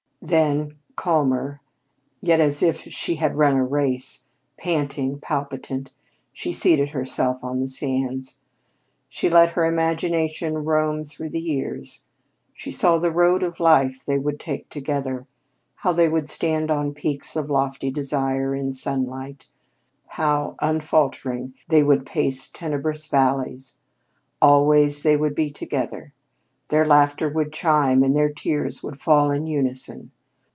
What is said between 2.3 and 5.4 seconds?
as if she had run a race, panting,